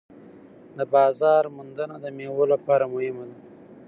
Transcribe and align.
د 0.77 0.79
بازار 0.93 1.43
موندنه 1.55 1.95
د 2.03 2.05
میوو 2.17 2.43
لپاره 2.53 2.85
مهمه 2.93 3.23
ده. 3.29 3.35